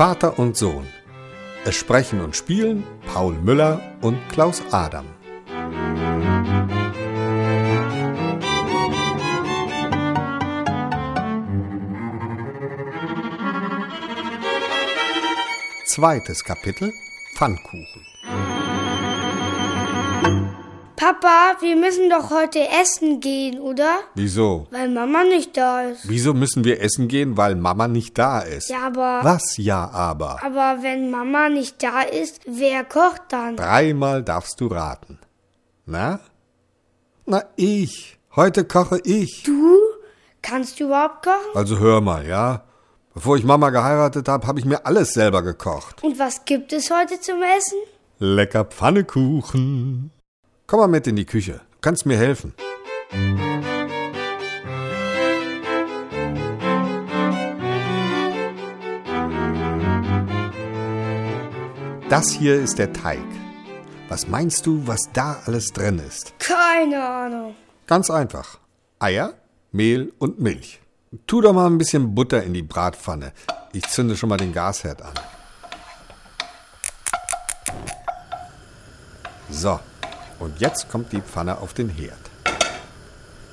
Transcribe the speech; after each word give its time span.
Vater 0.00 0.38
und 0.38 0.56
Sohn. 0.56 0.86
Es 1.66 1.74
sprechen 1.74 2.22
und 2.22 2.34
spielen 2.34 2.84
Paul 3.12 3.34
Müller 3.34 3.82
und 4.00 4.16
Klaus 4.30 4.62
Adam. 4.70 5.04
Zweites 15.84 16.44
Kapitel 16.44 16.94
Pfannkuchen. 17.34 18.09
Papa, 21.20 21.60
wir 21.60 21.76
müssen 21.76 22.08
doch 22.08 22.30
heute 22.30 22.60
essen 22.80 23.20
gehen, 23.20 23.60
oder? 23.60 23.98
Wieso? 24.14 24.66
Weil 24.70 24.88
Mama 24.88 25.24
nicht 25.24 25.54
da 25.54 25.82
ist. 25.82 26.08
Wieso 26.08 26.32
müssen 26.32 26.64
wir 26.64 26.80
essen 26.80 27.08
gehen, 27.08 27.36
weil 27.36 27.56
Mama 27.56 27.88
nicht 27.88 28.16
da 28.16 28.40
ist? 28.40 28.70
Ja, 28.70 28.86
aber. 28.86 29.20
Was 29.22 29.58
ja 29.58 29.90
aber? 29.90 30.42
Aber 30.42 30.82
wenn 30.82 31.10
Mama 31.10 31.50
nicht 31.50 31.82
da 31.82 32.02
ist, 32.02 32.40
wer 32.46 32.84
kocht 32.84 33.22
dann? 33.28 33.56
Dreimal 33.56 34.22
darfst 34.22 34.60
du 34.62 34.68
raten. 34.68 35.18
Na? 35.84 36.20
Na, 37.26 37.44
ich. 37.56 38.18
Heute 38.34 38.64
koche 38.64 39.00
ich. 39.04 39.42
Du? 39.42 39.76
Kannst 40.40 40.80
du 40.80 40.84
überhaupt 40.84 41.24
kochen? 41.24 41.54
Also 41.54 41.78
hör 41.78 42.00
mal, 42.00 42.26
ja? 42.26 42.64
Bevor 43.12 43.36
ich 43.36 43.44
Mama 43.44 43.68
geheiratet 43.70 44.26
habe, 44.26 44.46
habe 44.46 44.58
ich 44.58 44.64
mir 44.64 44.86
alles 44.86 45.12
selber 45.12 45.42
gekocht. 45.42 46.02
Und 46.02 46.18
was 46.18 46.46
gibt 46.46 46.72
es 46.72 46.90
heute 46.90 47.20
zum 47.20 47.42
Essen? 47.42 47.78
Lecker 48.18 48.64
Pfannekuchen. 48.64 50.12
Komm 50.70 50.78
mal 50.78 50.86
mit 50.86 51.04
in 51.08 51.16
die 51.16 51.24
Küche. 51.24 51.54
Du 51.54 51.78
kannst 51.80 52.06
mir 52.06 52.16
helfen. 52.16 52.54
Das 62.08 62.30
hier 62.30 62.54
ist 62.54 62.78
der 62.78 62.92
Teig. 62.92 63.18
Was 64.08 64.28
meinst 64.28 64.64
du, 64.64 64.86
was 64.86 65.10
da 65.12 65.42
alles 65.44 65.72
drin 65.72 65.98
ist? 65.98 66.38
Keine 66.38 67.02
Ahnung. 67.02 67.56
Ganz 67.88 68.08
einfach. 68.08 68.60
Eier, 69.00 69.34
Mehl 69.72 70.12
und 70.20 70.38
Milch. 70.38 70.80
Tu 71.26 71.40
doch 71.40 71.52
mal 71.52 71.66
ein 71.66 71.78
bisschen 71.78 72.14
Butter 72.14 72.44
in 72.44 72.54
die 72.54 72.62
Bratpfanne. 72.62 73.32
Ich 73.72 73.88
zünde 73.88 74.16
schon 74.16 74.28
mal 74.28 74.36
den 74.36 74.52
Gasherd 74.52 75.02
an. 75.02 75.14
So, 79.50 79.80
und 80.40 80.58
jetzt 80.58 80.88
kommt 80.90 81.12
die 81.12 81.20
Pfanne 81.20 81.58
auf 81.58 81.72
den 81.74 81.88
Herd. 81.88 82.18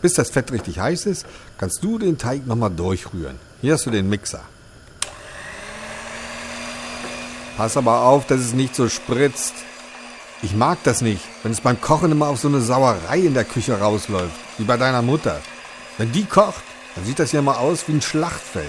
Bis 0.01 0.13
das 0.13 0.31
Fett 0.31 0.51
richtig 0.51 0.79
heiß 0.79 1.05
ist, 1.05 1.25
kannst 1.57 1.83
du 1.83 1.99
den 1.99 2.17
Teig 2.17 2.47
nochmal 2.47 2.71
durchrühren. 2.71 3.39
Hier 3.61 3.73
hast 3.73 3.85
du 3.85 3.91
den 3.91 4.09
Mixer. 4.09 4.41
Pass 7.57 7.75
aber 7.75 8.01
auf, 8.01 8.25
dass 8.27 8.39
es 8.39 8.53
nicht 8.53 8.75
so 8.75 8.87
spritzt. 8.87 9.53
Ich 10.43 10.53
mag 10.55 10.77
das 10.83 11.01
nicht, 11.01 11.23
wenn 11.41 11.51
es 11.51 11.61
beim 11.61 11.81
Kochen 11.81 12.11
immer 12.11 12.27
auf 12.27 12.39
so 12.39 12.47
eine 12.47 12.61
Sauerei 12.61 13.17
in 13.17 13.33
der 13.33 13.45
Küche 13.45 13.79
rausläuft, 13.79 14.35
wie 14.59 14.63
bei 14.63 14.77
deiner 14.77 15.01
Mutter. 15.01 15.41
Wenn 15.97 16.11
die 16.11 16.25
kocht, 16.25 16.63
dann 16.95 17.05
sieht 17.05 17.17
das 17.17 17.31
ja 17.31 17.41
mal 17.41 17.57
aus 17.57 17.87
wie 17.87 17.93
ein 17.93 18.01
Schlachtfeld. 18.01 18.67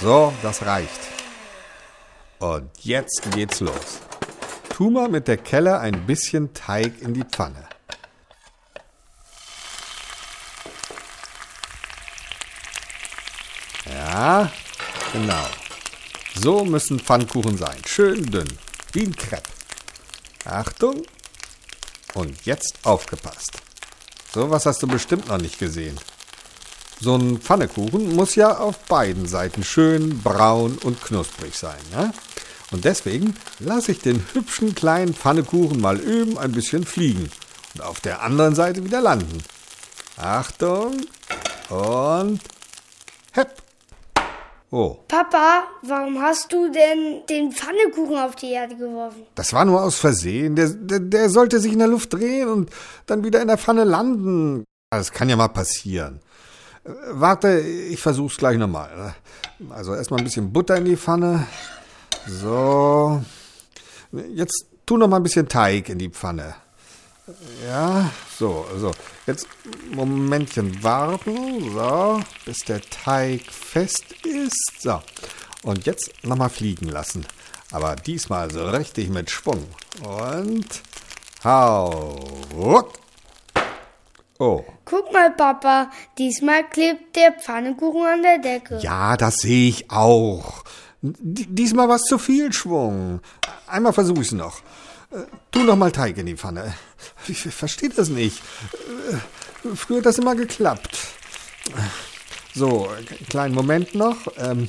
So, 0.00 0.32
das 0.42 0.64
reicht. 0.64 1.00
Und 2.38 2.70
jetzt 2.78 3.22
geht's 3.32 3.60
los. 3.60 4.00
Tu 4.72 4.88
mal 4.88 5.10
mit 5.10 5.28
der 5.28 5.36
Kelle 5.36 5.80
ein 5.80 6.06
bisschen 6.06 6.54
Teig 6.54 7.02
in 7.02 7.12
die 7.12 7.24
Pfanne. 7.24 7.68
Ja, 13.84 14.50
genau. 15.12 15.46
So 16.34 16.64
müssen 16.64 16.98
Pfannkuchen 16.98 17.58
sein. 17.58 17.76
Schön 17.86 18.24
dünn, 18.24 18.48
wie 18.92 19.02
ein 19.02 19.14
Crepe. 19.14 19.42
Achtung. 20.46 21.02
Und 22.14 22.46
jetzt 22.46 22.78
aufgepasst. 22.82 23.58
So 24.32 24.50
was 24.50 24.64
hast 24.64 24.82
du 24.82 24.86
bestimmt 24.86 25.28
noch 25.28 25.38
nicht 25.38 25.58
gesehen. 25.58 25.98
So 26.98 27.16
ein 27.16 27.38
Pfannekuchen 27.38 28.16
muss 28.16 28.36
ja 28.36 28.56
auf 28.56 28.78
beiden 28.84 29.26
Seiten 29.26 29.64
schön 29.64 30.22
braun 30.22 30.78
und 30.78 31.02
knusprig 31.04 31.58
sein. 31.58 31.78
Ne? 31.90 32.14
Und 32.72 32.84
deswegen 32.84 33.34
lasse 33.58 33.92
ich 33.92 34.00
den 34.00 34.24
hübschen 34.32 34.74
kleinen 34.74 35.14
Pfannekuchen 35.14 35.80
mal 35.80 35.98
üben 35.98 36.38
ein 36.38 36.52
bisschen 36.52 36.84
fliegen 36.84 37.30
und 37.74 37.82
auf 37.82 38.00
der 38.00 38.22
anderen 38.22 38.54
Seite 38.54 38.84
wieder 38.84 39.00
landen. 39.00 39.42
Achtung 40.16 41.02
und 41.68 42.40
hepp. 43.32 43.62
Oh, 44.70 44.96
Papa, 45.06 45.64
warum 45.82 46.20
hast 46.22 46.50
du 46.50 46.70
denn 46.72 47.26
den 47.28 47.52
Pfannekuchen 47.52 48.16
auf 48.16 48.36
die 48.36 48.52
Erde 48.52 48.74
geworfen? 48.74 49.26
das 49.34 49.52
war 49.52 49.66
nur 49.66 49.82
aus 49.82 49.98
Versehen. 49.98 50.56
Der, 50.56 50.70
der, 50.70 51.00
der 51.00 51.28
sollte 51.28 51.60
sich 51.60 51.74
in 51.74 51.78
der 51.78 51.88
Luft 51.88 52.14
drehen 52.14 52.48
und 52.48 52.70
dann 53.04 53.22
wieder 53.22 53.42
in 53.42 53.48
der 53.48 53.58
Pfanne 53.58 53.84
landen. 53.84 54.64
Das 54.90 55.12
kann 55.12 55.28
ja 55.28 55.36
mal 55.36 55.48
passieren. 55.48 56.20
Äh, 56.84 56.90
Warte, 57.10 57.60
ich 57.60 58.00
versuch's 58.00 58.38
gleich 58.38 58.56
nochmal. 58.56 59.14
Also 59.70 59.94
erstmal 59.94 60.20
ein 60.20 60.24
bisschen 60.24 60.52
Butter 60.52 60.76
in 60.76 60.86
die 60.86 60.96
Pfanne. 60.96 61.46
So. 62.26 63.22
Jetzt 64.34 64.66
tu 64.86 64.96
noch 64.96 65.08
mal 65.08 65.16
ein 65.16 65.22
bisschen 65.22 65.48
Teig 65.48 65.88
in 65.88 65.98
die 65.98 66.10
Pfanne. 66.10 66.54
Ja, 67.64 68.10
so, 68.36 68.66
so. 68.76 68.92
Jetzt 69.26 69.46
Momentchen 69.92 70.82
warten, 70.82 71.72
so, 71.72 72.20
bis 72.44 72.58
der 72.58 72.80
Teig 72.82 73.42
fest 73.50 74.04
ist. 74.24 74.80
So. 74.80 75.00
Und 75.62 75.86
jetzt 75.86 76.10
noch 76.24 76.36
mal 76.36 76.48
fliegen 76.48 76.88
lassen. 76.88 77.24
Aber 77.70 77.96
diesmal 77.96 78.50
so 78.50 78.68
richtig 78.68 79.08
mit 79.08 79.30
Schwung. 79.30 79.64
Und 80.02 80.82
hau. 81.44 82.18
ruck. 82.54 82.92
Oh, 84.38 84.64
Guck 84.84 85.12
mal, 85.12 85.30
Papa, 85.30 85.90
diesmal 86.18 86.68
klebt 86.68 87.14
der 87.14 87.32
Pfannekuchen 87.32 88.04
an 88.04 88.22
der 88.22 88.38
Decke. 88.38 88.78
Ja, 88.82 89.16
das 89.16 89.36
sehe 89.36 89.68
ich 89.68 89.90
auch. 89.90 90.64
Diesmal 91.02 91.88
war 91.88 91.96
es 91.96 92.02
zu 92.02 92.18
viel 92.18 92.52
Schwung. 92.52 93.20
Einmal 93.66 93.92
versuche 93.92 94.22
ich 94.22 94.32
noch. 94.32 94.60
Äh, 95.10 95.24
Tu 95.50 95.64
noch 95.64 95.76
mal 95.76 95.90
Teig 95.90 96.16
in 96.16 96.26
die 96.26 96.36
Pfanne. 96.36 96.74
Ich 97.28 97.40
verstehe 97.40 97.90
das 97.90 98.08
nicht. 98.08 98.40
Äh, 99.10 99.76
Früher 99.76 99.98
hat 99.98 100.06
das 100.06 100.18
immer 100.18 100.34
geklappt. 100.34 100.96
So, 102.54 102.88
kleinen 103.28 103.54
Moment 103.54 103.94
noch. 103.94 104.16
Ähm, 104.36 104.68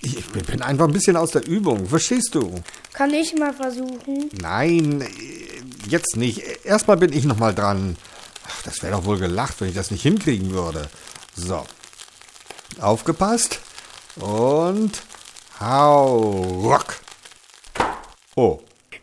ich, 0.00 0.24
bin 0.26 0.62
einfach 0.62 0.86
ein 0.86 0.92
bisschen 0.92 1.16
aus 1.16 1.30
der 1.30 1.46
Übung. 1.46 1.86
Verstehst 1.86 2.34
du? 2.34 2.62
Kann 2.92 3.12
ich 3.12 3.34
mal 3.34 3.52
versuchen? 3.52 4.28
Nein, 4.40 5.02
äh, 5.02 5.08
jetzt 5.88 6.16
nicht. 6.16 6.42
Erstmal 6.64 6.96
bin 6.96 7.12
ich 7.12 7.24
noch 7.24 7.38
mal 7.38 7.54
dran. 7.54 7.96
Ach, 8.46 8.62
das 8.62 8.82
wäre 8.82 8.92
doch 8.92 9.04
wohl 9.04 9.18
gelacht, 9.18 9.60
wenn 9.60 9.68
ich 9.68 9.74
das 9.74 9.90
nicht 9.90 10.02
hinkriegen 10.02 10.50
würde. 10.50 10.88
So. 11.36 11.66
Aufgepasst. 12.80 13.60
Und 14.16 15.02
hau 15.60 16.16
ruck. 16.64 16.96
Oh, 18.36 18.58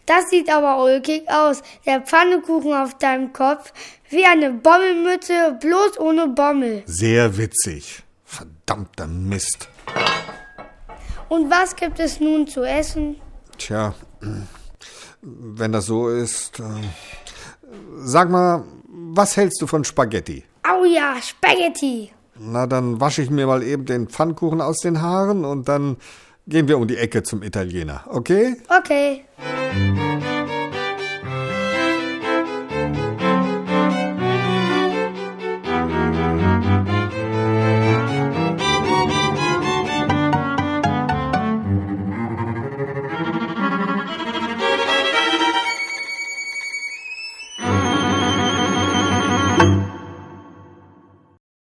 Das 0.06 0.30
sieht 0.30 0.50
aber 0.50 0.84
ulkig 0.84 1.30
aus. 1.30 1.62
Der 1.86 2.02
Pfannekuchen 2.02 2.74
auf 2.74 2.98
deinem 2.98 3.34
Kopf 3.34 3.74
wie 4.10 4.26
eine 4.26 4.52
Bommelmütze, 4.52 5.58
bloß 5.60 6.00
ohne 6.00 6.28
Bommel. 6.30 6.84
sehr 6.86 7.38
witzig. 7.38 8.04
Verdammter 8.24 9.08
Mist. 9.08 9.70
Und 11.30 11.50
was 11.52 11.76
gibt 11.76 12.00
es 12.00 12.20
nun 12.20 12.48
zu 12.48 12.64
essen? 12.64 13.18
Tja, 13.58 13.94
wenn 15.22 15.72
das 15.72 15.86
so 15.88 16.10
ist. 16.10 16.60
Äh, 16.60 16.64
sag 17.98 18.30
mal, 18.30 18.64
was 18.88 19.36
hältst 19.38 19.62
du 19.62 19.68
von 19.68 19.84
Spaghetti? 19.84 20.44
Au 20.64 20.84
ja, 20.86 21.16
Spaghetti. 21.22 22.12
Na, 22.40 22.66
dann 22.68 23.00
wasche 23.02 23.22
ich 23.24 23.30
mir 23.30 23.48
mal 23.48 23.64
eben 23.64 23.86
den 23.86 24.08
Pfannkuchen 24.08 24.62
aus 24.62 24.78
den 24.80 25.02
Haaren 25.02 25.44
und 25.44 25.68
dann 25.68 25.98
gehen 26.48 26.68
wir 26.68 26.78
um 26.78 26.88
die 26.88 26.98
Ecke 26.98 27.24
zum 27.24 27.44
Italiener, 27.44 28.04
okay? 28.08 28.56
Okay. 28.70 29.24